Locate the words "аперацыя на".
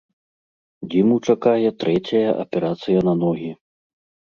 2.47-3.17